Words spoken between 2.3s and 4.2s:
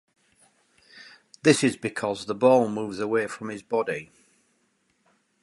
ball moves away from his body.